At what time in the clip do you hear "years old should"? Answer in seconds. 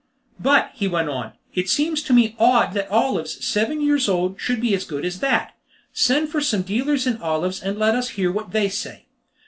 3.79-4.59